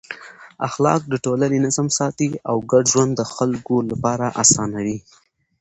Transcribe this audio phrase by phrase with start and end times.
[0.67, 4.97] اخلاق د ټولنې نظم ساتي او ګډ ژوند د خلکو لپاره اسانوي.